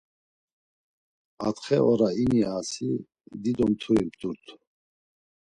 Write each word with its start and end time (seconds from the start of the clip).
Atxe 1.47 1.77
ora 1.91 2.09
ini 2.21 2.39
asi 2.57 2.87
dido 3.41 3.65
mturi 3.71 4.03
mtumt̆u. 4.09 4.53